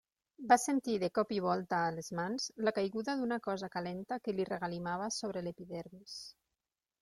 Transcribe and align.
Va 0.51 0.55
sentir 0.61 0.95
de 1.03 1.09
colp 1.17 1.33
i 1.35 1.41
volta 1.47 1.81
a 1.89 1.91
les 1.97 2.09
mans 2.21 2.49
la 2.69 2.73
caiguda 2.79 3.17
d'una 3.21 3.39
cosa 3.51 3.71
calenta 3.77 4.21
que 4.25 4.37
li 4.39 4.49
regalimava 4.53 5.15
sobre 5.21 5.47
l'epidermis. 5.49 6.21